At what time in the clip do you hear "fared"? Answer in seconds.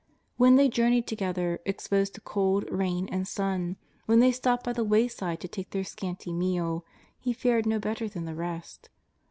7.33-7.67